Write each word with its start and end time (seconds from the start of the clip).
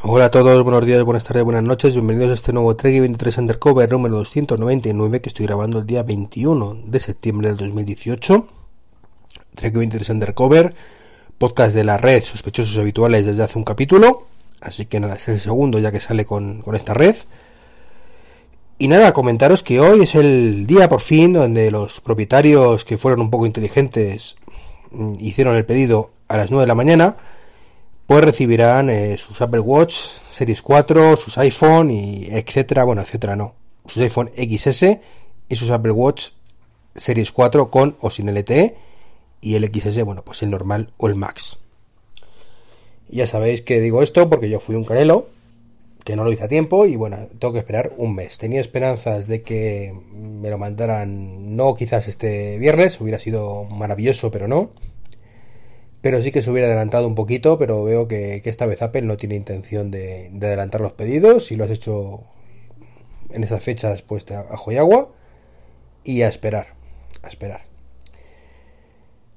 Hola 0.00 0.26
a 0.26 0.30
todos, 0.30 0.62
buenos 0.62 0.86
días, 0.86 1.02
buenas 1.02 1.24
tardes, 1.24 1.42
buenas 1.42 1.64
noches, 1.64 1.92
bienvenidos 1.94 2.30
a 2.30 2.34
este 2.34 2.52
nuevo 2.52 2.76
Trek 2.76 3.00
23 3.00 3.36
Undercover 3.38 3.90
número 3.90 4.18
299 4.18 5.20
que 5.20 5.28
estoy 5.28 5.46
grabando 5.46 5.80
el 5.80 5.86
día 5.86 6.04
21 6.04 6.82
de 6.86 7.00
septiembre 7.00 7.48
del 7.48 7.56
2018. 7.56 8.46
Trek 9.56 9.74
23 9.74 10.10
Undercover, 10.10 10.72
podcast 11.36 11.74
de 11.74 11.82
la 11.82 11.96
red 11.96 12.22
Sospechosos 12.22 12.78
Habituales 12.78 13.26
desde 13.26 13.42
hace 13.42 13.58
un 13.58 13.64
capítulo, 13.64 14.28
así 14.60 14.86
que 14.86 15.00
nada, 15.00 15.16
es 15.16 15.26
el 15.26 15.40
segundo 15.40 15.80
ya 15.80 15.90
que 15.90 15.98
sale 15.98 16.24
con, 16.24 16.62
con 16.62 16.76
esta 16.76 16.94
red. 16.94 17.16
Y 18.78 18.86
nada, 18.86 19.12
comentaros 19.12 19.64
que 19.64 19.80
hoy 19.80 20.02
es 20.02 20.14
el 20.14 20.68
día 20.68 20.88
por 20.88 21.00
fin 21.00 21.32
donde 21.32 21.72
los 21.72 22.00
propietarios 22.00 22.84
que 22.84 22.98
fueron 22.98 23.20
un 23.20 23.30
poco 23.30 23.46
inteligentes 23.46 24.36
mm, 24.92 25.14
hicieron 25.18 25.56
el 25.56 25.64
pedido 25.64 26.12
a 26.28 26.36
las 26.36 26.52
9 26.52 26.62
de 26.62 26.68
la 26.68 26.76
mañana 26.76 27.16
pues 28.08 28.24
recibirán 28.24 28.88
eh, 28.88 29.18
sus 29.18 29.38
Apple 29.42 29.60
Watch 29.60 29.94
Series 30.32 30.62
4, 30.62 31.18
sus 31.18 31.36
iPhone 31.36 31.90
y 31.90 32.24
etcétera, 32.30 32.84
bueno, 32.84 33.02
etcétera 33.02 33.36
no, 33.36 33.54
sus 33.84 34.00
iPhone 34.00 34.30
XS 34.34 34.96
y 35.50 35.56
sus 35.56 35.70
Apple 35.70 35.92
Watch 35.92 36.28
Series 36.96 37.30
4 37.32 37.70
con 37.70 37.98
o 38.00 38.10
sin 38.10 38.34
LTE 38.34 38.76
y 39.42 39.56
el 39.56 39.66
XS, 39.66 40.04
bueno, 40.04 40.22
pues 40.24 40.42
el 40.42 40.48
normal 40.48 40.90
o 40.96 41.06
el 41.06 41.16
Max. 41.16 41.58
Ya 43.10 43.26
sabéis 43.26 43.60
que 43.60 43.78
digo 43.78 44.02
esto 44.02 44.30
porque 44.30 44.48
yo 44.48 44.58
fui 44.58 44.74
un 44.74 44.86
canelo 44.86 45.28
que 46.02 46.16
no 46.16 46.24
lo 46.24 46.32
hice 46.32 46.44
a 46.44 46.48
tiempo 46.48 46.86
y 46.86 46.96
bueno, 46.96 47.28
tengo 47.38 47.52
que 47.52 47.60
esperar 47.60 47.92
un 47.98 48.14
mes. 48.14 48.38
Tenía 48.38 48.62
esperanzas 48.62 49.26
de 49.26 49.42
que 49.42 49.94
me 50.14 50.48
lo 50.48 50.56
mandaran 50.56 51.56
no 51.56 51.74
quizás 51.74 52.08
este 52.08 52.56
viernes, 52.56 53.02
hubiera 53.02 53.18
sido 53.18 53.64
maravilloso, 53.64 54.30
pero 54.30 54.48
no 54.48 54.70
pero 56.00 56.22
sí 56.22 56.30
que 56.30 56.42
se 56.42 56.50
hubiera 56.50 56.68
adelantado 56.68 57.06
un 57.06 57.14
poquito, 57.14 57.58
pero 57.58 57.82
veo 57.82 58.06
que, 58.06 58.40
esta 58.44 58.66
vez 58.66 58.82
Apple 58.82 59.02
no 59.02 59.16
tiene 59.16 59.34
intención 59.34 59.90
de, 59.90 60.30
adelantar 60.40 60.80
los 60.80 60.92
pedidos. 60.92 61.46
Si 61.46 61.56
lo 61.56 61.64
has 61.64 61.70
hecho 61.70 62.24
en 63.30 63.42
esas 63.42 63.62
fechas, 63.62 64.02
pues 64.02 64.30
a 64.30 64.40
ajo 64.40 64.72
y 64.72 64.78
y 66.04 66.22
a 66.22 66.28
esperar, 66.28 66.68
a 67.22 67.28
esperar. 67.28 67.62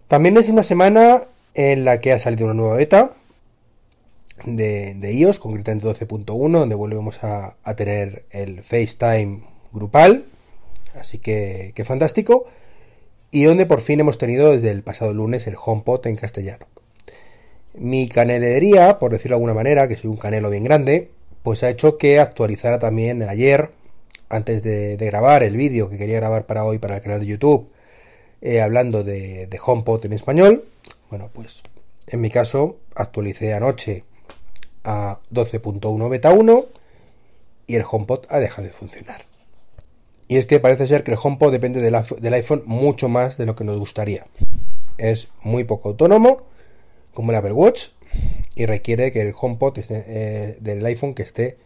También 0.08 0.38
es 0.38 0.50
una 0.50 0.64
semana 0.64 1.24
en 1.54 1.84
la 1.84 2.00
que 2.00 2.12
ha 2.12 2.20
salido 2.20 2.46
una 2.46 2.54
nueva 2.54 2.76
beta 2.76 3.16
de, 4.46 4.96
iOS, 5.14 5.40
concretamente 5.40 5.88
12.1, 5.88 6.52
donde 6.52 6.76
volvemos 6.76 7.24
a, 7.24 7.58
a, 7.64 7.76
tener 7.76 8.26
el 8.30 8.62
FaceTime 8.62 9.44
grupal. 9.72 10.26
Así 10.94 11.18
que, 11.18 11.72
que 11.76 11.86
fantástico 11.86 12.46
y 13.32 13.44
donde 13.44 13.66
por 13.66 13.82
fin 13.82 14.00
hemos 14.00 14.18
tenido 14.18 14.52
desde 14.52 14.70
el 14.72 14.84
pasado 14.84 15.14
lunes 15.14 15.48
el 15.48 15.56
HomePod 15.62 16.06
en 16.08 16.18
castellano. 16.18 16.68
Mi 17.74 18.10
canelería, 18.10 19.00
por 19.00 19.12
decirlo 19.12 19.36
de 19.36 19.38
alguna 19.38 19.54
manera, 19.54 19.88
que 19.88 19.96
soy 19.96 20.10
un 20.10 20.18
canelo 20.18 20.50
bien 20.50 20.66
grande, 20.66 21.10
pues 21.42 21.64
ha 21.64 21.70
hecho 21.70 21.98
que 21.98 22.20
actualizara 22.20 22.80
también 22.80 23.24
ayer, 23.24 23.72
antes 24.28 24.62
de, 24.62 24.98
grabar 24.98 25.44
el 25.44 25.56
vídeo 25.56 25.90
que 25.90 25.98
quería 25.98 26.18
grabar 26.18 26.46
para 26.46 26.66
hoy 26.66 26.78
para 26.78 26.98
el 26.98 27.02
canal 27.02 27.22
de 27.22 27.26
YouTube, 27.26 27.70
eh, 28.42 28.62
hablando 28.62 29.04
de, 29.04 29.48
de 29.48 29.60
HomePod 29.64 30.06
en 30.06 30.14
español. 30.14 30.66
Bueno, 31.10 31.30
pues 31.34 31.64
en 32.08 32.20
mi 32.20 32.30
caso 32.30 32.78
actualicé 32.96 33.54
anoche 33.54 34.04
a 34.84 35.20
12.1 35.34 36.10
beta 36.10 36.32
1 36.34 36.66
y 37.68 37.76
el 37.76 37.84
HomePod 37.90 38.26
ha 38.30 38.40
dejado 38.40 38.68
de 38.68 38.74
funcionar. 38.74 39.31
Y 40.32 40.38
es 40.38 40.46
que 40.46 40.62
parece 40.62 40.88
ser 40.88 41.04
que 41.04 41.12
el 41.12 41.18
HomePod 41.22 41.52
depende 41.52 41.82
del, 41.82 42.34
iPhone 42.34 42.64
mucho 42.66 43.10
más 43.10 43.36
de 43.36 43.46
lo 43.46 43.54
que 43.54 43.66
nos 43.66 43.78
gustaría. 43.78 44.28
Es 44.98 45.28
muy 45.44 45.66
poco 45.66 45.90
autónomo, 45.90 46.44
como 47.14 47.34
el 47.34 47.38
Apple 47.38 47.52
Watch, 47.52 47.88
y 48.56 48.66
requiere 48.66 49.12
que 49.12 49.20
el 49.20 49.34
HomePod 49.38 49.80
eh, 49.90 50.56
del 50.62 50.86
iPhone 50.86 51.16
que 51.16 51.24
esté 51.24 51.58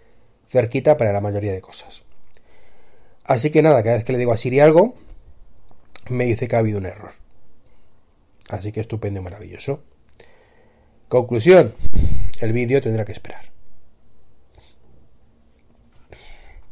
cerquita 0.49 0.97
para 0.97 1.13
la 1.13 1.21
mayoría 1.21 1.53
de 1.53 1.61
cosas. 1.61 2.05
Así 3.23 3.51
que 3.51 3.61
nada, 3.61 3.83
cada 3.83 3.97
vez 3.97 4.03
que 4.03 4.13
le 4.13 4.17
digo 4.17 4.33
a 4.33 4.37
Siri 4.37 4.59
algo, 4.59 4.95
me 6.09 6.25
dice 6.25 6.47
que 6.47 6.55
ha 6.55 6.59
habido 6.59 6.79
un 6.79 6.87
error. 6.87 7.11
Así 8.49 8.71
que 8.71 8.79
estupendo 8.79 9.19
y 9.19 9.23
maravilloso. 9.23 9.83
Conclusión, 11.07 11.75
el 12.41 12.51
vídeo 12.51 12.81
tendrá 12.81 13.05
que 13.05 13.11
esperar. 13.11 13.51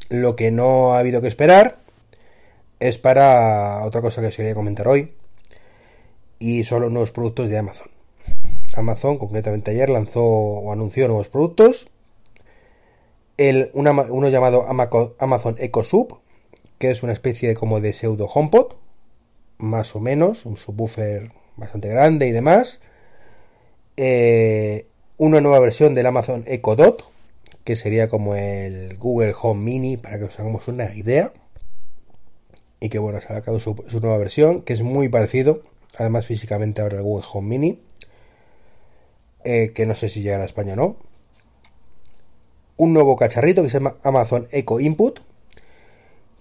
Lo 0.10 0.36
que 0.36 0.50
no 0.50 0.96
ha 0.96 1.00
habido 1.00 1.22
que 1.22 1.28
esperar 1.28 1.83
es 2.88 2.98
para 2.98 3.86
otra 3.86 4.02
cosa 4.02 4.20
que 4.20 4.28
os 4.28 4.36
quería 4.36 4.54
comentar 4.54 4.90
hoy. 4.90 5.14
Y 6.38 6.66
son 6.66 6.82
los 6.82 6.92
nuevos 6.92 7.12
productos 7.12 7.50
de 7.50 7.58
Amazon. 7.58 7.88
Amazon, 8.76 9.18
concretamente 9.18 9.72
ayer, 9.72 9.90
lanzó 9.90 10.22
o 10.22 10.72
anunció 10.74 11.08
nuevos 11.08 11.30
productos. 11.30 11.88
Uno 13.74 14.28
llamado 14.28 14.66
Amazon 14.68 15.56
Echo 15.60 15.84
Sub, 15.86 16.20
que 16.78 16.92
es 16.92 17.04
una 17.04 17.14
especie 17.14 17.48
de, 17.48 17.56
como 17.56 17.80
de 17.80 17.94
pseudo 17.94 18.26
HomePod, 18.26 18.74
más 19.60 19.96
o 19.96 20.02
menos, 20.02 20.46
un 20.46 20.58
subwoofer 20.58 21.32
bastante 21.56 21.88
grande 21.88 22.28
y 22.28 22.32
demás. 22.32 22.82
Eh, 23.96 24.88
una 25.18 25.40
nueva 25.40 25.60
versión 25.60 25.96
del 25.96 26.08
Amazon 26.08 26.44
Echo 26.48 26.76
Dot, 26.76 27.06
que 27.64 27.78
sería 27.78 28.10
como 28.10 28.36
el 28.36 28.98
Google 28.98 29.34
Home 29.42 29.64
Mini, 29.64 29.96
para 29.96 30.18
que 30.18 30.26
os 30.26 30.38
hagamos 30.38 30.68
una 30.68 30.94
idea 30.94 31.32
y 32.84 32.90
que 32.90 33.00
bueno, 33.00 33.22
se 33.22 33.28
ha 33.28 33.36
sacado 33.38 33.62
su, 33.62 33.78
nueva 34.02 34.18
versión, 34.18 34.62
que 34.62 34.74
es 34.74 34.82
muy 34.82 35.08
parecido, 35.08 35.62
además 35.96 36.26
físicamente 36.26 36.82
ahora 36.82 36.98
el 36.98 37.04
Google 37.04 37.26
Home 37.32 37.48
Mini, 37.48 37.80
eh, 39.46 39.72
que 39.74 39.86
no 39.86 39.96
sé 39.96 40.10
si 40.10 40.22
llegará 40.22 40.44
a 40.44 40.46
España 40.46 40.74
o 40.74 40.76
no. 40.76 40.98
Un 42.76 42.92
nuevo 42.92 43.16
cacharrito 43.16 43.64
que 43.64 43.70
se 43.70 43.78
llama 43.78 43.96
Amazon 44.04 44.50
Echo 44.52 44.82
Input, 44.82 45.22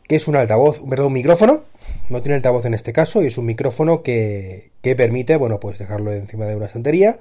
que 0.09 0.17
es 0.17 0.27
un 0.27 0.35
altavoz, 0.35 0.81
perdón, 0.81 1.07
un 1.07 1.13
micrófono, 1.13 1.63
no 2.09 2.23
tiene 2.23 2.35
altavoz 2.35 2.65
en 2.65 2.75
este 2.75 2.93
caso, 2.93 3.23
y 3.23 3.29
es 3.29 3.39
un 3.39 3.47
micrófono 3.47 4.03
que, 4.03 4.73
que 4.83 4.97
permite, 4.97 5.37
bueno, 5.37 5.61
pues 5.61 5.79
dejarlo 5.79 6.11
encima 6.11 6.47
de 6.47 6.57
una 6.57 6.67
estantería, 6.67 7.21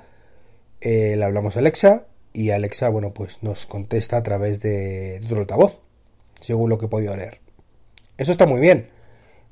eh, 0.81 1.13
le 1.15 1.23
hablamos 1.23 1.57
a 1.57 1.59
Alexa, 1.59 2.07
y 2.33 2.49
Alexa, 2.49 2.89
bueno, 2.89 3.13
pues 3.13 3.43
nos 3.43 3.67
contesta 3.67 4.17
a 4.17 4.23
través 4.23 4.61
de, 4.61 5.19
de 5.19 5.25
otro 5.27 5.41
altavoz, 5.41 5.79
según 6.39 6.71
lo 6.71 6.79
que 6.79 6.87
he 6.87 6.89
podido 6.89 7.15
leer. 7.15 7.39
Eso 8.17 8.31
está 8.31 8.47
muy 8.47 8.59
bien 8.59 8.89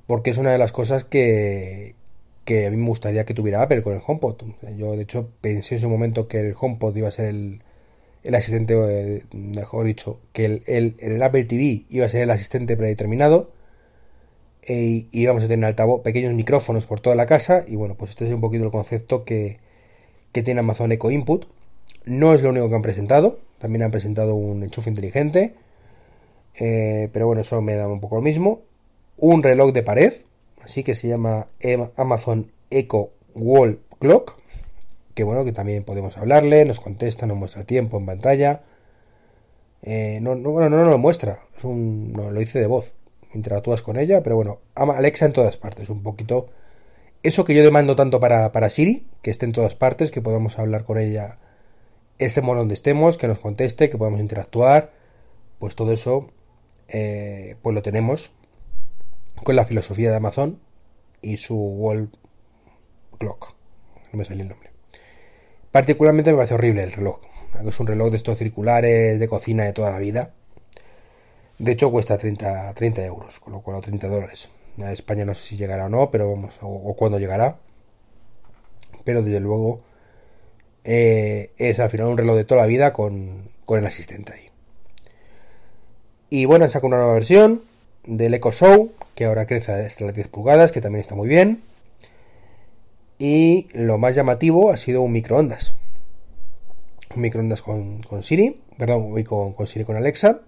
porque 0.10 0.32
es 0.32 0.40
una 0.40 0.52
de 0.52 0.58
las 0.58 0.72
cosas 0.72 1.04
que, 1.04 1.94
que 2.44 2.66
a 2.66 2.72
mí 2.72 2.78
me 2.78 2.88
gustaría 2.88 3.26
que 3.26 3.36
tuviera 3.36 3.62
Apple 3.62 3.84
con 3.84 3.94
el 3.94 4.02
HomePod. 4.04 4.42
Yo, 4.76 4.96
de 4.96 5.04
hecho, 5.04 5.30
pensé 5.40 5.76
en 5.76 5.82
su 5.82 5.88
momento 5.88 6.28
que 6.28 6.40
el 6.40 6.56
HomePod 6.60 6.96
iba 6.98 7.08
a 7.08 7.12
ser 7.12 7.28
el, 7.28 7.62
el 8.24 8.34
asistente, 8.34 8.74
eh, 8.74 9.24
mejor 9.34 9.86
dicho, 9.86 10.20
que 10.34 10.46
el, 10.46 10.96
el, 10.98 11.22
Apple 11.22 11.44
TV 11.44 11.86
iba 11.90 12.08
a 12.08 12.10
ser 12.10 12.24
el 12.24 12.32
asistente 12.32 12.76
predeterminado 12.76 13.52
e, 14.64 14.74
y 14.74 15.08
íbamos 15.12 15.44
a 15.44 15.48
tener 15.48 15.64
altavoz, 15.66 16.02
pequeños 16.02 16.34
micrófonos 16.34 16.88
por 16.88 17.02
toda 17.02 17.16
la 17.16 17.28
casa 17.28 17.64
y 17.68 17.76
bueno, 17.76 17.94
pues 17.94 18.10
este 18.10 18.26
es 18.26 18.34
un 18.34 18.42
poquito 18.42 18.64
el 18.64 18.72
concepto 18.72 19.24
que, 19.26 19.60
que 20.32 20.42
tiene 20.42 20.62
Amazon 20.62 20.92
Echo 20.92 21.12
Input. 21.12 21.46
No 22.06 22.34
es 22.34 22.42
lo 22.42 22.50
único 22.50 22.68
que 22.68 22.76
han 22.76 22.82
presentado, 22.82 23.38
también 23.60 23.84
han 23.84 23.92
presentado 23.92 24.34
un 24.34 24.64
enchufe 24.64 24.90
inteligente, 24.90 25.54
eh, 26.56 27.10
pero 27.14 27.28
bueno, 27.28 27.44
eso 27.44 27.62
me 27.62 27.76
da 27.76 27.88
un 27.88 28.00
poco 28.00 28.16
lo 28.16 28.24
mismo 28.24 28.64
un 29.20 29.44
reloj 29.44 29.74
de 29.74 29.84
pared, 29.84 30.14
así 30.64 30.84
que 30.84 30.96
se 30.96 31.08
llama 31.08 31.48
Amazon 31.96 32.52
Echo 32.70 33.12
Wall 33.36 33.80
Clock, 34.00 34.38
que 35.14 35.24
bueno, 35.24 35.44
que 35.44 35.52
también 35.52 35.84
podemos 35.84 36.18
hablarle, 36.18 36.66
nos 36.66 36.80
contesta, 36.80 37.26
nos 37.26 37.38
muestra 37.38 37.64
tiempo 37.66 37.98
en 37.98 38.06
pantalla. 38.06 38.62
Eh, 39.82 40.20
no, 40.22 40.36
no, 40.36 40.52
bueno, 40.52 40.70
no, 40.70 40.86
lo 40.86 40.98
muestra, 40.98 41.40
es 41.58 41.64
un, 41.64 42.14
no, 42.14 42.32
lo 42.32 42.40
dice 42.40 42.60
de 42.60 42.68
voz, 42.68 42.94
interactúas 43.34 43.82
con 43.82 43.98
ella, 43.98 44.22
pero 44.24 44.36
bueno, 44.36 44.60
Alexa 44.76 45.26
en 45.26 45.34
todas 45.34 45.58
partes, 45.58 45.90
un 45.90 46.04
poquito 46.04 46.50
eso 47.24 47.46
que 47.46 47.54
yo 47.54 47.64
demando 47.64 47.96
tanto 47.96 48.20
para, 48.20 48.52
para 48.52 48.70
Siri, 48.70 49.08
que 49.22 49.32
esté 49.32 49.46
en 49.46 49.52
todas 49.52 49.76
partes, 49.76 50.12
que 50.12 50.22
podamos 50.22 50.60
hablar 50.60 50.84
con 50.84 50.98
ella, 50.98 51.38
estemos 52.18 52.58
donde 52.58 52.74
estemos, 52.74 53.18
que 53.18 53.28
nos 53.28 53.40
conteste, 53.40 53.90
que 53.90 53.98
podamos 53.98 54.20
interactuar, 54.20 54.92
pues 55.60 55.76
todo 55.76 55.92
eso, 55.94 56.30
eh, 56.88 57.56
pues 57.62 57.74
lo 57.74 57.82
tenemos 57.82 58.32
con 59.44 59.56
la 59.56 59.66
filosofía 59.66 60.10
de 60.10 60.18
Amazon 60.18 60.60
y 61.22 61.38
su 61.38 61.56
wall 61.56 62.10
clock. 63.18 63.56
No 64.12 64.18
me 64.18 64.26
sale 64.26 64.44
el 64.44 64.50
nombre. 64.50 64.72
Particularmente 65.72 66.32
me 66.32 66.38
parece 66.38 66.56
horrible 66.56 66.84
el 66.84 66.92
reloj. 66.92 67.20
Es 67.66 67.80
un 67.80 67.88
reloj 67.88 68.12
de 68.12 68.18
estos 68.18 68.38
circulares 68.38 69.20
de 69.20 69.28
cocina 69.28 69.66
de 69.66 69.74
toda 69.74 69.92
la 69.92 70.00
vida. 70.00 70.34
De 71.58 71.74
hecho 71.74 71.92
cuesta 71.92 72.18
30, 72.18 72.74
30 72.74 73.06
euros, 73.06 73.40
con 73.40 73.54
lo 73.54 73.62
cual 73.62 73.82
30 73.82 74.08
dólares. 74.08 74.50
España 74.88 75.26
no 75.26 75.36
sé 75.36 75.48
si 75.48 75.58
llegará 75.58 75.86
o 75.86 75.90
no, 75.90 76.10
pero 76.10 76.30
vamos, 76.30 76.58
o, 76.62 76.96
cuándo 76.96 77.20
llegará. 77.20 77.58
Pero 79.04 79.22
desde 79.22 79.40
luego 79.40 79.82
eh, 80.84 81.52
es 81.58 81.80
al 81.80 81.90
final 81.90 82.08
un 82.08 82.18
reloj 82.18 82.38
de 82.38 82.46
toda 82.46 82.62
la 82.62 82.68
vida 82.68 82.94
con, 82.94 83.50
con 83.66 83.80
el 83.80 83.86
asistente 83.86 84.34
ahí. 84.34 84.50
Y 86.30 86.46
bueno, 86.46 86.68
saca 86.70 86.88
una 86.88 86.98
nueva 86.98 87.14
versión 87.14 87.64
del 88.06 88.34
Echo 88.34 88.52
Show, 88.52 88.92
que 89.20 89.26
ahora 89.26 89.46
crece 89.46 89.74
hasta 89.74 90.06
las 90.06 90.16
10 90.16 90.30
pulgadas, 90.30 90.72
que 90.72 90.80
también 90.80 91.02
está 91.02 91.14
muy 91.14 91.28
bien. 91.28 91.62
Y 93.18 93.68
lo 93.74 93.98
más 93.98 94.16
llamativo 94.16 94.72
ha 94.72 94.78
sido 94.78 95.02
un 95.02 95.12
microondas. 95.12 95.76
un 97.14 97.22
microondas 97.22 97.62
con, 97.62 98.02
con 98.02 98.24
Siri, 98.24 98.62
perdón, 98.78 99.22
con, 99.26 99.52
con 99.52 99.68
Siri 99.68 99.84
con 99.84 99.98
Alexa. 99.98 100.40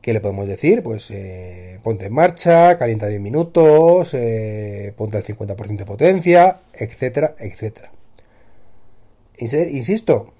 ¿Qué 0.00 0.12
le 0.12 0.20
podemos 0.20 0.48
decir? 0.48 0.82
Pues 0.82 1.12
eh, 1.12 1.78
ponte 1.84 2.06
en 2.06 2.12
marcha, 2.12 2.76
calienta 2.76 3.06
10 3.06 3.20
minutos, 3.20 4.14
eh, 4.14 4.92
ponte 4.96 5.18
al 5.18 5.22
50% 5.22 5.76
de 5.76 5.84
potencia, 5.84 6.58
etcétera, 6.72 7.36
etcétera. 7.38 7.92
Insisto, 9.38 10.32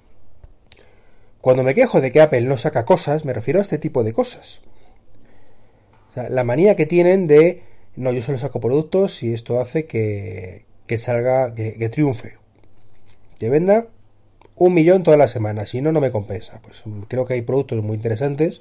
cuando 1.41 1.63
me 1.63 1.77
quejo 1.77 2.01
de 2.01 2.11
que 2.11 2.23
Apple 2.23 2.41
no 2.41 2.57
saca 2.57 2.85
cosas, 2.85 3.25
me 3.25 3.33
refiero 3.33 3.61
a 3.61 3.63
este 3.63 3.79
tipo 3.79 4.03
de 4.03 4.13
cosas. 4.13 4.63
La 6.15 6.45
manía 6.45 6.77
que 6.77 6.87
tienen 6.87 7.27
de, 7.27 7.63
no, 7.97 8.13
yo 8.13 8.23
solo 8.23 8.39
saco 8.39 8.61
productos 8.61 9.23
y 9.23 9.33
esto 9.33 9.61
hace 9.61 9.87
que, 9.87 10.65
que 10.87 10.99
salga, 10.99 11.55
que, 11.55 11.75
que 11.75 11.89
triunfe. 11.89 12.39
Que 13.39 13.49
venda 13.49 13.87
un 14.57 14.75
millón 14.75 15.03
todas 15.03 15.19
las 15.19 15.31
semanas, 15.31 15.71
si 15.71 15.81
no, 15.81 15.93
no 15.93 16.01
me 16.01 16.13
compensa. 16.13 16.61
Pues 16.63 16.83
creo 17.09 17.25
que 17.25 17.35
hay 17.35 17.43
productos 17.43 17.83
muy 17.83 17.97
interesantes, 17.97 18.61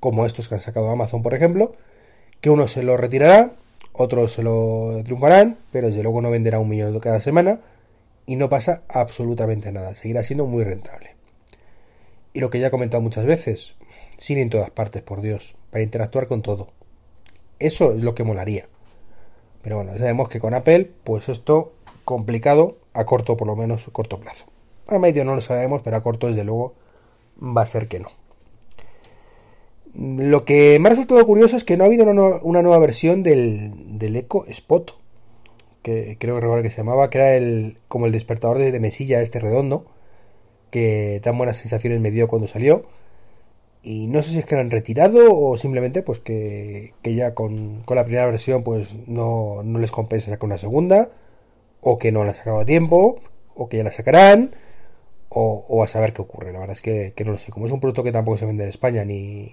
como 0.00 0.26
estos 0.26 0.48
que 0.48 0.56
han 0.56 0.60
sacado 0.60 0.90
Amazon, 0.90 1.22
por 1.22 1.34
ejemplo, 1.34 1.76
que 2.40 2.50
uno 2.50 2.66
se 2.66 2.82
lo 2.82 2.96
retirará, 2.96 3.52
otros 3.92 4.32
se 4.32 4.42
lo 4.42 5.00
triunfarán, 5.04 5.58
pero 5.70 5.88
desde 5.88 6.02
luego 6.02 6.20
no 6.20 6.30
venderá 6.30 6.58
un 6.58 6.68
millón 6.68 6.98
cada 6.98 7.20
semana 7.20 7.60
y 8.26 8.36
no 8.36 8.48
pasa 8.48 8.82
absolutamente 8.88 9.70
nada, 9.70 9.94
seguirá 9.94 10.24
siendo 10.24 10.46
muy 10.46 10.64
rentable. 10.64 11.14
Y 12.32 12.40
lo 12.40 12.50
que 12.50 12.58
ya 12.58 12.68
he 12.68 12.70
comentado 12.70 13.00
muchas 13.02 13.26
veces, 13.26 13.76
sin 14.16 14.38
en 14.38 14.50
todas 14.50 14.70
partes, 14.70 15.02
por 15.02 15.20
Dios, 15.20 15.54
para 15.70 15.84
interactuar 15.84 16.28
con 16.28 16.42
todo. 16.42 16.68
Eso 17.58 17.92
es 17.92 18.02
lo 18.02 18.14
que 18.14 18.24
molaría. 18.24 18.68
Pero 19.62 19.76
bueno, 19.76 19.96
sabemos 19.96 20.28
que 20.28 20.40
con 20.40 20.54
Apple, 20.54 20.90
pues 21.04 21.28
esto 21.28 21.72
complicado 22.04 22.78
a 22.94 23.04
corto, 23.04 23.36
por 23.36 23.46
lo 23.46 23.56
menos 23.56 23.88
corto 23.92 24.20
plazo. 24.20 24.46
A 24.88 24.98
medio 24.98 25.24
no 25.24 25.34
lo 25.34 25.40
sabemos, 25.40 25.82
pero 25.82 25.96
a 25.96 26.02
corto 26.02 26.26
desde 26.26 26.44
luego 26.44 26.74
va 27.40 27.62
a 27.62 27.66
ser 27.66 27.88
que 27.88 28.00
no. 28.00 28.10
Lo 29.94 30.44
que 30.44 30.78
me 30.80 30.88
ha 30.88 30.90
resultado 30.90 31.24
curioso 31.26 31.56
es 31.56 31.64
que 31.64 31.76
no 31.76 31.84
ha 31.84 31.86
habido 31.86 32.04
una, 32.04 32.62
nueva, 32.62 32.78
versión 32.78 33.22
del, 33.22 33.98
del 33.98 34.16
Echo 34.16 34.46
Spot, 34.46 34.96
que 35.82 36.16
creo 36.18 36.40
que 36.40 36.62
que 36.62 36.70
se 36.70 36.78
llamaba, 36.78 37.10
que 37.10 37.18
era 37.18 37.34
el, 37.36 37.78
como 37.88 38.06
el 38.06 38.12
despertador 38.12 38.58
de, 38.58 38.72
de 38.72 38.80
mesilla 38.80 39.20
este 39.20 39.38
redondo, 39.38 39.84
que 40.70 41.20
tan 41.22 41.36
buenas 41.36 41.58
sensaciones 41.58 42.00
me 42.00 42.10
dio 42.10 42.26
cuando 42.28 42.48
salió. 42.48 42.86
Y 43.82 44.06
no 44.06 44.22
sé 44.22 44.30
si 44.30 44.38
es 44.38 44.46
que 44.46 44.54
lo 44.54 44.60
han 44.60 44.70
retirado 44.70 45.34
o 45.34 45.56
simplemente 45.56 46.02
pues 46.02 46.20
que, 46.20 46.94
ya 47.02 47.34
con, 47.34 47.84
la 47.88 48.04
primera 48.04 48.26
versión 48.26 48.62
pues 48.62 48.94
no, 49.06 49.62
les 49.64 49.90
compensa 49.90 50.30
sacar 50.30 50.46
una 50.46 50.58
segunda, 50.58 51.10
o 51.80 51.98
que 51.98 52.12
no 52.12 52.24
la 52.24 52.30
han 52.30 52.36
sacado 52.36 52.60
a 52.60 52.64
tiempo, 52.64 53.20
o 53.54 53.68
que 53.68 53.78
ya 53.78 53.84
la 53.84 53.90
sacarán, 53.92 54.54
o, 55.28 55.82
a 55.82 55.88
saber 55.88 56.12
qué 56.12 56.22
ocurre. 56.22 56.52
La 56.52 56.60
verdad 56.60 56.76
es 56.76 56.82
que, 56.82 57.12
que, 57.16 57.24
no 57.24 57.32
lo 57.32 57.38
sé. 57.38 57.50
Como 57.50 57.66
es 57.66 57.72
un 57.72 57.80
producto 57.80 58.04
que 58.04 58.12
tampoco 58.12 58.38
se 58.38 58.46
vende 58.46 58.64
en 58.64 58.70
España, 58.70 59.04
ni, 59.04 59.52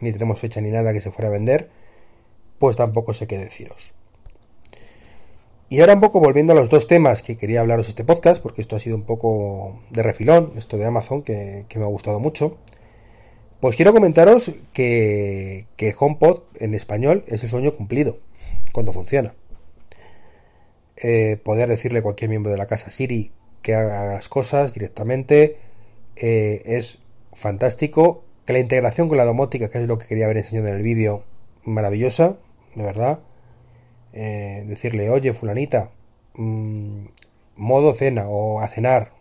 ni 0.00 0.12
tenemos 0.12 0.38
fecha 0.38 0.60
ni 0.60 0.70
nada 0.70 0.92
que 0.92 1.00
se 1.00 1.10
fuera 1.10 1.28
a 1.28 1.32
vender, 1.32 1.70
pues 2.58 2.76
tampoco 2.76 3.14
sé 3.14 3.26
qué 3.26 3.38
deciros. 3.38 3.94
Y 5.68 5.80
ahora 5.80 5.94
un 5.94 6.00
poco 6.00 6.20
volviendo 6.20 6.52
a 6.52 6.56
los 6.56 6.68
dos 6.68 6.86
temas 6.86 7.22
que 7.22 7.36
quería 7.36 7.60
hablaros 7.60 7.88
este 7.88 8.04
podcast, 8.04 8.40
porque 8.40 8.60
esto 8.60 8.76
ha 8.76 8.80
sido 8.80 8.96
un 8.96 9.02
poco 9.02 9.80
de 9.90 10.02
refilón, 10.02 10.52
esto 10.56 10.76
de 10.76 10.86
Amazon, 10.86 11.22
que, 11.22 11.66
me 11.74 11.82
ha 11.82 11.88
gustado 11.88 12.20
mucho. 12.20 12.58
Pues 13.64 13.76
quiero 13.76 13.94
comentaros 13.94 14.52
que, 14.74 15.64
que 15.76 15.94
HomePod 15.98 16.42
en 16.56 16.74
español 16.74 17.24
es 17.28 17.44
el 17.44 17.48
sueño 17.48 17.74
cumplido, 17.74 18.18
cuando 18.74 18.92
funciona. 18.92 19.34
Eh, 20.98 21.40
poder 21.42 21.70
decirle 21.70 22.00
a 22.00 22.02
cualquier 22.02 22.28
miembro 22.28 22.52
de 22.52 22.58
la 22.58 22.66
casa 22.66 22.90
Siri 22.90 23.32
que 23.62 23.74
haga 23.74 24.12
las 24.12 24.28
cosas 24.28 24.74
directamente 24.74 25.56
eh, 26.16 26.60
es 26.66 26.98
fantástico. 27.32 28.22
Que 28.44 28.52
la 28.52 28.58
integración 28.58 29.08
con 29.08 29.16
la 29.16 29.24
domótica, 29.24 29.70
que 29.70 29.78
es 29.78 29.88
lo 29.88 29.96
que 29.96 30.08
quería 30.08 30.26
haber 30.26 30.36
enseñado 30.36 30.68
en 30.68 30.74
el 30.74 30.82
vídeo, 30.82 31.24
maravillosa, 31.64 32.36
de 32.74 32.82
verdad 32.82 33.20
eh, 34.12 34.64
decirle, 34.66 35.08
oye, 35.08 35.32
fulanita, 35.32 35.90
mm, 36.34 37.06
modo 37.56 37.94
cena 37.94 38.28
o 38.28 38.60
a 38.60 38.68
cenar, 38.68 39.14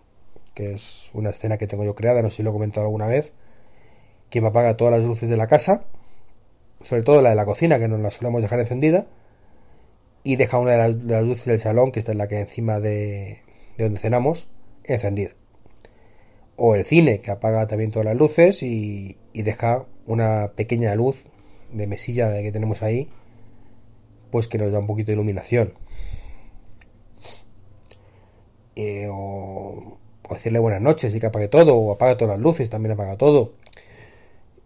que 0.54 0.74
es 0.74 1.12
una 1.14 1.30
escena 1.30 1.58
que 1.58 1.68
tengo 1.68 1.86
yo 1.86 1.96
creada, 1.96 2.22
no 2.22 2.30
sé 2.30 2.36
si 2.36 2.44
lo 2.44 2.50
he 2.50 2.54
comentado 2.54 2.88
alguna 2.88 3.08
vez, 3.08 3.32
que 4.34 4.42
me 4.42 4.48
apaga 4.48 4.76
todas 4.76 4.98
las 4.98 5.08
luces 5.08 5.30
de 5.30 5.38
la 5.38 5.46
casa, 5.46 5.84
sobre 6.82 7.04
todo 7.04 7.22
la 7.22 7.30
de 7.30 7.36
la 7.36 7.46
cocina, 7.46 7.78
que 7.78 7.88
nos 7.88 8.00
la 8.00 8.10
solemos 8.10 8.42
dejar 8.42 8.60
encendida, 8.60 9.06
y 10.24 10.38
deja 10.38 10.58
una 10.58 10.72
de 10.72 10.96
las, 11.06 11.24
luces 11.24 11.46
del 11.46 11.60
salón, 11.60 11.92
que 11.92 12.00
está 12.00 12.14
en 12.14 12.18
la 12.18 12.28
que 12.28 12.40
encima 12.40 12.80
de, 12.80 13.42
de 13.78 13.84
donde 13.84 14.00
cenamos, 14.00 14.50
encendida. 14.86 15.32
O 16.56 16.74
el 16.74 16.84
cine, 16.84 17.20
que 17.20 17.30
apaga 17.30 17.68
también 17.68 17.92
todas 17.92 18.06
las 18.06 18.16
luces 18.16 18.64
y, 18.64 19.18
y 19.34 19.44
deja 19.44 19.86
una 20.08 20.54
pequeña 20.56 20.96
luz 20.96 21.26
de 21.72 21.86
mesilla 21.86 22.34
que 22.42 22.52
tenemos 22.52 22.82
ahí 22.82 23.10
pues 24.34 24.48
que 24.48 24.58
nos 24.58 24.72
da 24.72 24.80
un 24.80 24.88
poquito 24.88 25.12
de 25.12 25.14
iluminación. 25.14 25.76
Eh, 28.76 29.08
o, 29.12 30.00
decirle 30.28 30.58
buenas 30.58 30.82
noches 30.82 31.14
y 31.14 31.20
que 31.20 31.28
apague 31.28 31.50
todo, 31.50 31.76
o 31.76 31.92
apaga 31.92 32.18
todas 32.18 32.38
las 32.38 32.42
luces, 32.42 32.72
también 32.72 32.94
apaga 32.94 33.16
todo. 33.16 33.54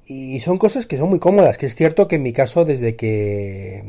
Y 0.08 0.40
son 0.40 0.58
cosas 0.58 0.86
que 0.86 0.98
son 0.98 1.10
muy 1.10 1.20
cómodas, 1.20 1.58
que 1.58 1.66
es 1.66 1.76
cierto 1.76 2.08
que 2.08 2.16
en 2.16 2.24
mi 2.24 2.34
caso, 2.34 2.66
desde 2.66 2.96
que 2.96 3.84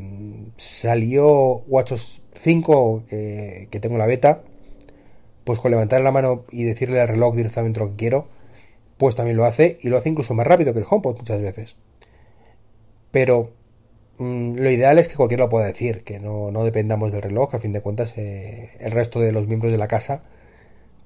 salió 0.56 1.62
WatchOS 1.68 2.22
5, 2.34 3.04
que, 3.08 3.78
tengo 3.80 3.98
la 3.98 4.06
beta, 4.06 4.42
pues 5.44 5.60
con 5.60 5.70
levantar 5.70 6.00
la 6.00 6.10
mano 6.10 6.44
y 6.50 6.64
decirle 6.64 7.00
al 7.00 7.08
reloj 7.08 7.36
directamente 7.36 7.78
lo 7.80 7.90
que 7.90 7.96
quiero, 7.96 8.28
pues 8.96 9.14
también 9.14 9.36
lo 9.36 9.44
hace, 9.44 9.78
y 9.80 9.88
lo 9.88 9.96
hace 9.96 10.08
incluso 10.08 10.34
más 10.34 10.46
rápido 10.46 10.72
que 10.72 10.80
el 10.80 10.86
HomePod 10.88 11.18
muchas 11.18 11.40
veces. 11.40 11.76
Pero 13.12 13.52
Mm, 14.18 14.56
lo 14.56 14.70
ideal 14.70 14.98
es 14.98 15.08
que 15.08 15.14
cualquiera 15.16 15.44
lo 15.44 15.50
pueda 15.50 15.66
decir, 15.66 16.02
que 16.04 16.18
no, 16.18 16.50
dependamos 16.64 17.12
del 17.12 17.22
reloj, 17.22 17.54
a 17.54 17.60
fin 17.60 17.72
de 17.72 17.80
cuentas 17.80 18.18
eh, 18.18 18.70
el 18.80 18.90
resto 18.90 19.20
de 19.20 19.32
los 19.32 19.46
miembros 19.46 19.70
de 19.72 19.78
la 19.78 19.88
casa, 19.88 20.22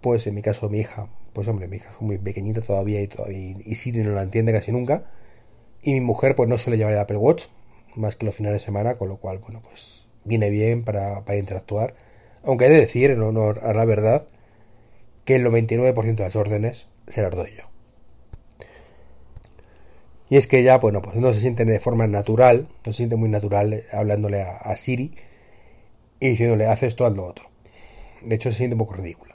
pues 0.01 0.27
en 0.27 0.35
mi 0.35 0.43
caso 0.43 0.71
mi 0.71 0.81
hija, 0.81 1.09
pues 1.33 1.49
hombre, 1.49 1.69
mi 1.69 1.77
hija 1.77 1.91
es 1.91 2.01
muy 2.01 2.19
pequeñita 2.19 2.61
todavía 2.61 3.01
y, 3.01 3.75
Siri 3.75 4.01
no 4.01 4.13
la 4.13 4.23
entiende 4.23 4.53
casi 4.53 4.73
nunca, 4.73 5.11
y 5.83 5.95
mi 5.95 6.01
mujer 6.01 6.35
pues 6.35 6.49
no 6.49 6.59
suele 6.59 6.77
llevar 6.77 6.93
el 6.93 6.99
Apple 6.99 7.17
Watch, 7.17 7.45
más 7.97 8.17
que 8.17 8.27
los 8.27 8.35
fines 8.35 8.53
de 8.53 8.59
semana, 8.59 8.97
con 8.97 9.09
lo 9.09 9.17
cual, 9.17 9.39
bueno, 9.39 9.61
pues 9.63 10.07
viene 10.25 10.51
bien 10.51 10.85
para, 10.85 11.23
interactuar, 11.37 11.95
aunque 12.45 12.67
he 12.67 12.71
de 12.71 12.81
decir, 12.81 13.11
en 13.11 13.23
honor 13.23 13.61
a 13.63 13.73
la 13.73 13.85
verdad, 13.85 14.27
que 15.25 15.37
el 15.37 15.47
99% 15.47 16.17
de 16.17 16.23
las 16.23 16.37
órdenes 16.37 16.89
se 17.09 17.23
las 17.23 17.31
doy 17.33 17.51
yo. 17.57 17.65
Y 20.29 20.37
es 20.37 20.47
que 20.47 20.63
ya, 20.63 20.79
bueno, 20.79 21.03
pues 21.03 21.17
no 21.17 21.33
se 21.33 21.41
siente 21.41 21.65
de 21.65 21.79
forma 21.79 22.07
natural, 22.07 22.69
no 22.87 22.93
se 22.93 22.97
siente 22.99 23.17
muy 23.17 23.29
natural 23.29 23.75
eh, 23.75 23.85
hablándole 23.93 24.41
a, 24.41 24.75
Siri 24.77 25.15
y 26.21 26.29
diciéndole, 26.29 26.67
haz 26.67 26.83
esto, 26.83 27.05
haz 27.05 27.15
lo 27.15 27.27
otro. 27.27 27.51
De 28.23 28.37
hecho, 28.37 28.51
se 28.51 28.57
siente 28.57 28.75
un 28.75 28.79
poco 28.79 28.95
ridícula. 28.95 29.32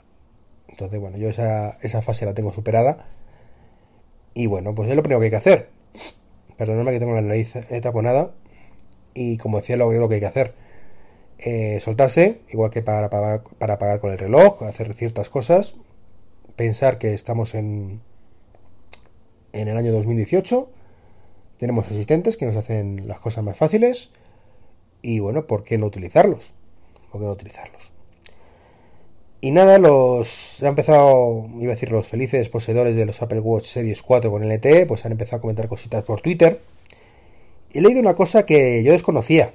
Entonces, 0.78 1.00
bueno, 1.00 1.16
yo 1.18 1.28
esa, 1.28 1.76
esa 1.82 2.02
fase 2.02 2.24
la 2.24 2.34
tengo 2.34 2.52
superada. 2.52 3.08
Y 4.32 4.46
bueno, 4.46 4.76
pues 4.76 4.88
es 4.88 4.94
lo 4.94 5.02
primero 5.02 5.18
que 5.18 5.24
hay 5.24 5.30
que 5.30 5.36
hacer. 5.36 5.70
Perdóname 6.56 6.92
que 6.92 7.00
tengo 7.00 7.16
la 7.16 7.20
nariz 7.20 7.54
taponada. 7.82 8.30
Y 9.12 9.38
como 9.38 9.58
decía, 9.58 9.76
lo, 9.76 9.90
lo 9.90 10.08
que 10.08 10.14
hay 10.14 10.20
que 10.20 10.26
hacer. 10.26 10.54
Eh, 11.40 11.80
soltarse, 11.80 12.42
igual 12.50 12.70
que 12.70 12.82
para, 12.82 13.10
para, 13.10 13.42
para 13.42 13.80
pagar 13.80 13.98
con 13.98 14.12
el 14.12 14.18
reloj, 14.18 14.62
hacer 14.62 14.94
ciertas 14.94 15.30
cosas. 15.30 15.74
Pensar 16.54 16.98
que 16.98 17.12
estamos 17.12 17.56
en, 17.56 18.00
en 19.52 19.66
el 19.66 19.76
año 19.76 19.90
2018 19.90 20.70
tenemos 21.56 21.88
asistentes 21.88 22.36
que 22.36 22.46
nos 22.46 22.54
hacen 22.54 23.08
las 23.08 23.18
cosas 23.18 23.42
más 23.42 23.56
fáciles 23.56 24.10
y 25.02 25.18
bueno, 25.18 25.48
¿por 25.48 25.64
qué 25.64 25.76
no 25.76 25.86
utilizarlos? 25.86 26.54
¿Por 27.10 27.20
qué 27.20 27.26
no 27.26 27.32
utilizarlos? 27.32 27.97
Y 29.40 29.52
nada, 29.52 29.78
los 29.78 30.62
ha 30.64 30.68
empezado, 30.68 31.48
iba 31.60 31.70
a 31.72 31.74
decir 31.74 31.92
los 31.92 32.08
felices 32.08 32.48
poseedores 32.48 32.96
de 32.96 33.06
los 33.06 33.22
Apple 33.22 33.38
Watch 33.38 33.66
Series 33.66 34.02
4 34.02 34.32
con 34.32 34.42
LTE, 34.42 34.86
pues 34.86 35.04
han 35.04 35.12
empezado 35.12 35.38
a 35.38 35.40
comentar 35.40 35.68
cositas 35.68 36.02
por 36.02 36.20
Twitter. 36.20 36.60
He 37.72 37.80
leído 37.80 38.00
una 38.00 38.14
cosa 38.14 38.44
que 38.44 38.82
yo 38.82 38.90
desconocía, 38.90 39.52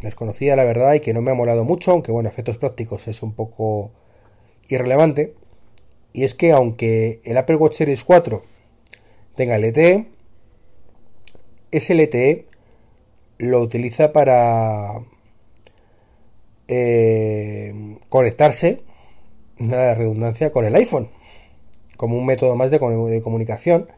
desconocía 0.00 0.56
la 0.56 0.64
verdad 0.64 0.94
y 0.94 1.00
que 1.00 1.14
no 1.14 1.22
me 1.22 1.30
ha 1.30 1.34
molado 1.34 1.64
mucho, 1.64 1.92
aunque 1.92 2.10
bueno, 2.10 2.28
efectos 2.28 2.58
prácticos 2.58 3.06
es 3.06 3.22
un 3.22 3.32
poco 3.32 3.92
irrelevante. 4.68 5.34
Y 6.12 6.24
es 6.24 6.34
que 6.34 6.50
aunque 6.50 7.20
el 7.24 7.36
Apple 7.36 7.56
Watch 7.56 7.74
Series 7.74 8.02
4 8.02 8.42
tenga 9.36 9.56
LTE, 9.56 10.06
SLTE 11.72 12.46
lo 13.38 13.60
utiliza 13.60 14.12
para 14.12 15.00
eh, 16.66 17.98
conectarse, 18.08 18.82
nada 19.58 19.88
de 19.88 19.94
redundancia, 19.94 20.52
con 20.52 20.64
el 20.64 20.74
iPhone, 20.74 21.08
como 21.96 22.16
un 22.16 22.26
método 22.26 22.56
más 22.56 22.70
de, 22.70 22.78
comunicación. 22.78 23.88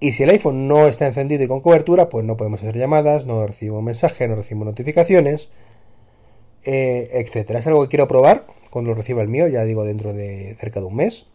Y 0.00 0.12
si 0.12 0.22
el 0.22 0.30
iPhone 0.30 0.68
no 0.68 0.86
está 0.86 1.06
encendido 1.06 1.44
y 1.44 1.48
con 1.48 1.60
cobertura, 1.60 2.08
pues 2.08 2.24
no 2.24 2.36
podemos 2.36 2.62
hacer 2.62 2.76
llamadas, 2.76 3.26
no 3.26 3.46
recibimos 3.46 3.82
mensajes, 3.82 4.28
no 4.28 4.34
recibimos 4.34 4.66
notificaciones, 4.66 5.50
eh, 6.64 7.10
etcétera. 7.12 7.58
Es 7.58 7.66
algo 7.66 7.82
que 7.82 7.88
quiero 7.88 8.08
probar 8.08 8.46
cuando 8.70 8.90
lo 8.90 8.96
reciba 8.96 9.22
el 9.22 9.28
mío, 9.28 9.48
ya 9.48 9.64
digo 9.64 9.84
dentro 9.84 10.12
de 10.12 10.56
cerca 10.58 10.80
de 10.80 10.86
un 10.86 10.96
mes. 10.96 11.26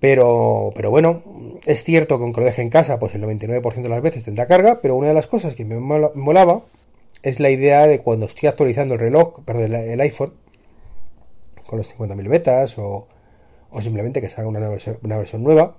Pero, 0.00 0.72
pero 0.74 0.90
bueno, 0.90 1.22
es 1.64 1.84
cierto 1.84 2.18
que 2.18 2.24
aunque 2.24 2.40
lo 2.40 2.46
deje 2.46 2.62
en 2.62 2.70
casa, 2.70 2.98
pues 2.98 3.14
el 3.14 3.22
99% 3.22 3.82
de 3.82 3.88
las 3.88 4.02
veces 4.02 4.24
tendrá 4.24 4.46
carga, 4.46 4.80
pero 4.82 4.96
una 4.96 5.08
de 5.08 5.14
las 5.14 5.28
cosas 5.28 5.54
que 5.54 5.64
me 5.64 5.78
molaba 5.78 6.62
es 7.22 7.38
la 7.38 7.50
idea 7.50 7.86
de 7.86 8.00
cuando 8.00 8.26
estoy 8.26 8.48
actualizando 8.48 8.94
el 8.94 9.00
reloj, 9.00 9.44
perdón, 9.44 9.72
el 9.74 10.00
iPhone, 10.00 10.32
con 11.72 11.78
los 11.78 11.98
50.000 11.98 12.28
betas 12.28 12.76
o, 12.76 13.08
simplemente 13.80 14.20
que 14.20 14.28
salga 14.28 14.50
una 14.50 15.16
versión, 15.16 15.42
nueva, 15.42 15.78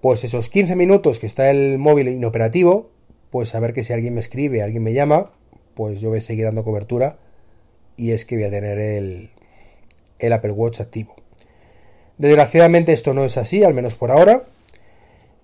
pues 0.00 0.24
esos 0.24 0.48
15 0.48 0.74
minutos 0.74 1.20
que 1.20 1.28
está 1.28 1.48
el 1.48 1.78
móvil 1.78 2.08
inoperativo, 2.08 2.90
pues 3.30 3.50
saber 3.50 3.72
que 3.72 3.84
si 3.84 3.92
alguien 3.92 4.14
me 4.14 4.20
escribe, 4.20 4.64
alguien 4.64 4.82
me 4.82 4.92
llama, 4.92 5.30
pues 5.74 6.00
yo 6.00 6.08
voy 6.08 6.18
a 6.18 6.22
seguir 6.22 6.46
dando 6.46 6.64
cobertura 6.64 7.18
y 7.96 8.10
es 8.10 8.24
que 8.24 8.34
voy 8.34 8.46
a 8.46 8.50
tener 8.50 8.80
el, 8.80 9.30
Apple 10.32 10.50
Watch 10.50 10.80
activo. 10.80 11.14
Desgraciadamente 12.18 12.92
esto 12.92 13.14
no 13.14 13.24
es 13.24 13.36
así, 13.36 13.62
al 13.62 13.74
menos 13.74 13.94
por 13.94 14.10
ahora. 14.10 14.42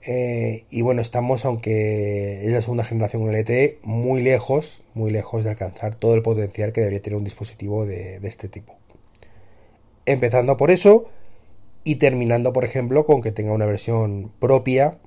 Eh, 0.04 0.64
y 0.70 0.82
bueno, 0.82 1.02
estamos, 1.02 1.44
aunque 1.44 2.44
es 2.44 2.50
la 2.50 2.62
segunda 2.62 2.82
generación 2.82 3.30
LTE, 3.30 3.78
muy 3.84 4.22
lejos, 4.22 4.82
muy 4.94 5.12
lejos 5.12 5.44
de 5.44 5.50
alcanzar 5.50 5.94
todo 5.94 6.16
el 6.16 6.22
potencial 6.22 6.72
que 6.72 6.80
debería 6.80 7.00
tener 7.00 7.16
un 7.16 7.22
dispositivo 7.22 7.87
de, 7.87 8.18
este 8.25 8.49
tipo. 8.49 8.79
Empezando 10.11 10.57
por 10.57 10.71
eso 10.71 11.09
y 11.85 11.97
terminando, 11.97 12.52
por 12.52 12.64
ejemplo, 12.64 13.07
con 13.07 13.23
que 13.23 13.31
tenga 13.31 13.52
una 13.52 13.64
versión 13.67 14.33
propia, 14.40 14.99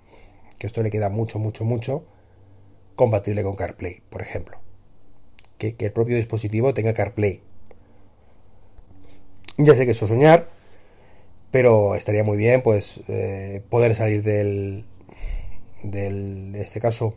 que 0.57 0.67
esto 0.67 0.81
le 0.81 0.89
queda 0.89 1.09
mucho, 1.09 1.39
mucho, 1.39 1.65
mucho, 1.65 2.05
compatible 2.95 3.43
con 3.43 3.55
CarPlay, 3.55 4.01
por 4.09 4.21
ejemplo. 4.21 4.59
Que, 5.57 5.75
que 5.75 5.87
el 5.87 5.91
propio 5.91 6.15
dispositivo 6.15 6.73
tenga 6.73 6.93
CarPlay. 6.93 7.41
Ya 9.57 9.75
sé 9.75 9.85
que 9.85 9.91
eso 9.91 10.05
es 10.05 10.09
soñar, 10.09 10.47
pero 11.51 11.95
estaría 11.95 12.23
muy 12.23 12.37
bien 12.37 12.61
pues 12.61 13.01
eh, 13.09 13.61
poder 13.69 13.93
salir 13.93 14.23
del, 14.23 14.85
del 15.83 16.55
en 16.55 16.55
este 16.55 16.79
caso 16.79 17.13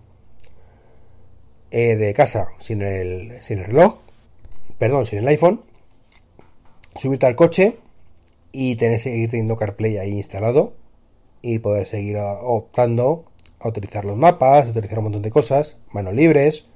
eh, 1.71 1.97
de 1.97 2.13
casa 2.13 2.49
sin 2.59 2.83
el, 2.83 3.41
sin 3.41 3.61
el 3.61 3.65
reloj 3.65 3.97
perdón 4.79 5.07
sin 5.07 5.21
el 5.21 5.29
iPhone 5.29 5.63
subirte 6.99 7.27
al 7.27 7.37
coche 7.37 7.77
y 8.53 8.77
tener 8.77 9.01
seguir 9.01 9.31
teniendo 9.31 9.57
CarPlay 9.57 9.99
ahí 9.99 10.13
instalado 10.13 10.75
y 11.43 11.59
poder 11.59 11.87
seguir 11.87 12.17
optando 12.19 13.25
a 13.61 13.69
utilizar 13.69 14.05
los 14.05 14.17
mapas, 14.17 14.67
a 14.67 14.71
utilizar 14.71 14.99
un 14.99 15.05
montón 15.05 15.23
de 15.23 15.31
cosas, 15.31 15.77
manos 15.93 16.15
libres, 16.15 16.67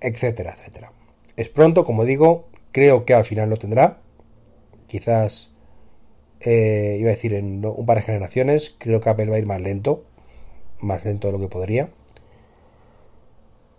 etcétera, 0.00 0.54
etcétera. 0.58 0.92
Es 1.36 1.48
pronto, 1.48 1.84
como 1.84 2.04
digo, 2.04 2.48
creo 2.72 3.04
que 3.04 3.14
al 3.14 3.24
final 3.24 3.50
lo 3.50 3.56
tendrá. 3.56 3.98
Quizás 4.86 5.52
eh, 6.40 6.96
iba 6.98 7.10
a 7.10 7.14
decir 7.14 7.34
en 7.34 7.64
un 7.64 7.86
par 7.86 7.98
de 7.98 8.02
generaciones, 8.02 8.74
creo 8.78 9.00
que 9.00 9.08
Apple 9.08 9.26
va 9.26 9.36
a 9.36 9.38
ir 9.38 9.46
más 9.46 9.60
lento, 9.60 10.04
más 10.80 11.04
lento 11.04 11.28
de 11.28 11.32
lo 11.32 11.40
que 11.40 11.48
podría. 11.48 11.90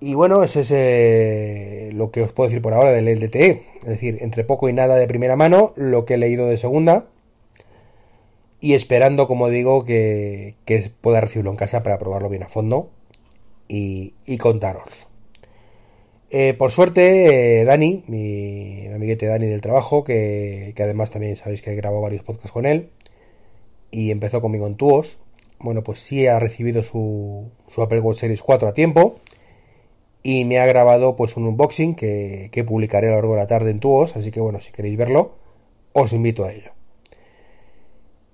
Y 0.04 0.16
bueno, 0.16 0.44
eso 0.44 0.60
es 0.60 1.94
lo 1.94 2.12
que 2.12 2.24
os 2.24 2.34
puedo 2.34 2.50
decir 2.50 2.62
por 2.62 2.74
ahora 2.74 2.92
del 2.92 3.08
LTE. 3.08 3.64
Es 3.84 3.88
decir, 3.88 4.18
entre 4.20 4.44
poco 4.44 4.68
y 4.68 4.74
nada 4.74 4.98
de 4.98 5.08
primera 5.08 5.38
mano, 5.38 5.72
lo 5.78 6.04
que 6.04 6.16
he 6.16 6.18
leído 6.18 6.46
de 6.48 6.58
segunda. 6.58 7.06
Y 8.60 8.74
esperando, 8.74 9.30
como 9.30 9.48
digo, 9.48 9.86
que, 9.86 10.56
pueda 11.00 11.22
recibirlo 11.22 11.52
en 11.52 11.56
casa 11.56 11.84
para 11.84 12.00
probarlo 12.00 12.28
bien 12.28 12.44
a 12.44 12.50
fondo 12.50 12.90
y, 13.70 14.14
y 14.26 14.38
contaros. 14.40 15.08
Eh, 16.32 16.54
por 16.54 16.72
suerte, 16.72 17.62
eh, 17.62 17.64
Dani, 17.64 18.04
mi 18.08 18.88
amiguete 18.88 19.28
Dani 19.28 19.48
del 19.48 19.62
trabajo, 19.62 20.04
que, 20.04 20.74
además 20.80 21.12
también 21.12 21.38
sabéis 21.38 21.62
que 21.62 21.72
he 21.72 21.76
grabado 21.76 22.02
varios 22.02 22.24
podcasts 22.24 22.52
con 22.52 22.66
él, 22.66 22.90
y 23.90 24.12
empezó 24.12 24.42
conmigo 24.42 24.68
en 24.68 24.76
Tuos, 24.76 25.20
bueno, 25.60 25.82
pues 25.82 26.00
sí 26.00 26.28
ha 26.28 26.40
recibido 26.40 26.84
su, 26.84 27.50
su 27.70 27.82
Apple 27.82 28.02
Watch 28.02 28.18
Series 28.18 28.42
4 28.42 28.68
a 28.68 28.74
tiempo, 28.74 29.22
y 30.24 30.46
me 30.46 30.58
ha 30.58 30.66
grabado 30.66 31.18
pues 31.18 31.36
un 31.36 31.46
unboxing 31.46 31.96
que, 31.96 32.64
publicaré 32.66 33.08
a 33.08 33.12
lo 33.12 33.18
largo 33.18 33.34
de 33.34 33.42
la 33.42 33.48
tarde 33.48 33.72
en 33.72 33.82
Tuos, 33.82 34.16
así 34.16 34.32
que 34.32 34.40
bueno, 34.40 34.62
si 34.62 34.72
queréis 34.72 34.98
verlo, 34.98 35.36
os 35.92 36.14
invito 36.14 36.46
a 36.46 36.54
ello. 36.54 36.72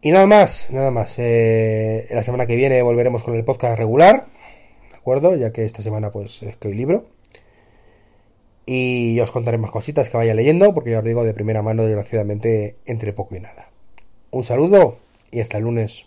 Y 0.02 0.12
nada 0.12 0.28
más, 0.28 0.70
nada 0.72 0.92
más. 0.92 1.16
Eh, 1.18 2.08
la 2.12 2.24
semana 2.24 2.46
que 2.46 2.56
viene 2.56 2.82
volveremos 2.84 3.24
con 3.24 3.36
el 3.36 3.44
podcast 3.44 3.78
regular, 3.78 4.28
¿de 4.92 4.98
acuerdo? 4.98 5.36
Ya 5.36 5.52
que 5.52 5.66
esta 5.66 5.82
semana 5.82 6.12
pues 6.12 6.42
estoy 6.44 6.74
libro. 6.74 7.08
Y 8.66 9.20
os 9.20 9.32
contaré 9.32 9.58
más 9.58 9.72
cositas 9.72 10.10
que 10.10 10.18
vaya 10.18 10.36
leyendo, 10.36 10.74
porque 10.76 10.92
ya 10.92 11.00
os 11.00 11.04
digo 11.04 11.24
de 11.24 11.34
primera 11.34 11.64
mano, 11.64 11.84
desgraciadamente, 11.84 12.78
entre 12.86 13.14
poco 13.14 13.36
y 13.36 13.40
nada. 13.40 13.72
Un 14.30 14.44
saludo 14.44 15.00
y 15.32 15.40
hasta 15.40 15.58
el 15.58 15.64
lunes. 15.64 16.06